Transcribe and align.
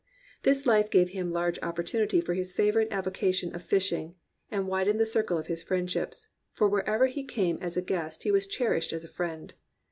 This 0.41 0.65
life 0.65 0.89
gave 0.89 1.09
him 1.09 1.31
large 1.31 1.59
op 1.61 1.75
portunity 1.77 2.25
for 2.25 2.33
his 2.33 2.53
favourite 2.53 2.87
avocation 2.91 3.53
of 3.53 3.61
fishing, 3.61 4.15
and 4.49 4.67
widened 4.67 4.99
the 4.99 5.05
circle 5.05 5.37
of 5.37 5.45
his 5.45 5.61
friendships, 5.61 6.29
for 6.53 6.67
wherever 6.67 7.05
he 7.05 7.23
came 7.23 7.59
as 7.61 7.77
a 7.77 7.83
guest 7.83 8.23
he 8.23 8.31
was 8.31 8.47
cherished 8.47 8.93
as 8.93 9.03
a 9.03 9.07
friend. 9.07 9.53